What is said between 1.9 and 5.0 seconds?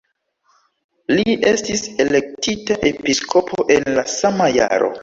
elektita episkopo en la sama jaro.